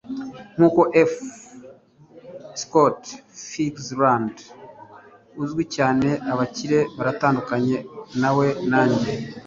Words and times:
nkuko 0.55 0.81
f. 1.09 1.13
scott 2.61 3.01
fitzgerald 3.49 4.35
uzwi 5.43 5.63
cyane, 5.75 6.07
abakire 6.31 6.79
baratandukanye 6.97 7.77
nawe 8.21 8.47
nanjye 8.71 9.11